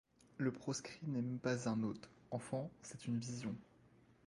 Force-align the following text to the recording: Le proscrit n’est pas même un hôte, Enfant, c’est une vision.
Le 0.39 0.51
proscrit 0.51 0.99
n’est 1.05 1.21
pas 1.37 1.55
même 1.63 1.67
un 1.79 1.83
hôte, 1.83 2.09
Enfant, 2.31 2.71
c’est 2.81 3.05
une 3.05 3.19
vision. 3.19 3.55